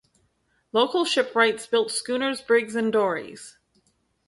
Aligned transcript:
Local 0.71 1.05
shipwrights 1.05 1.67
built 1.67 1.91
schooners, 1.91 2.41
brigs 2.41 2.75
and 2.75 2.91
dories. 2.91 3.59